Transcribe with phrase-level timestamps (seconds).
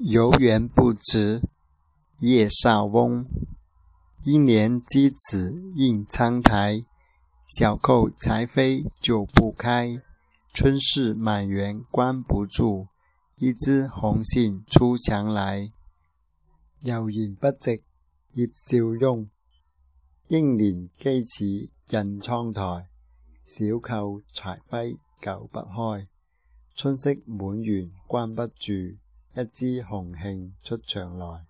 [0.00, 1.42] 游园不值，
[2.20, 3.26] 夜少翁。
[4.22, 6.84] 一年之子印苍苔，
[7.48, 10.00] 小扣柴扉久不开。
[10.54, 12.86] 春事满园关不住，
[13.38, 15.72] 一枝红杏出墙来。
[16.82, 17.82] 悠然不值
[18.34, 19.28] 叶绍翁，
[20.28, 22.86] 英年箕齿印苍苔。
[23.44, 26.06] 小扣柴扉久不开，
[26.76, 28.96] 春色满园关不住。
[29.40, 31.44] 一支红杏出墙来。